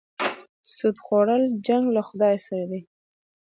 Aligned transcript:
سود 0.75 0.97
خوړل 1.03 1.43
جنګ 1.67 1.85
له 1.95 2.01
خدای 2.07 2.35
سره 2.45 2.65
دی. 2.71 2.81